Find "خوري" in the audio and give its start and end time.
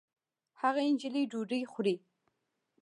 1.71-1.95